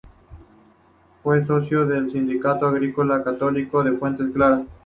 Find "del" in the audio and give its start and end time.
1.85-2.11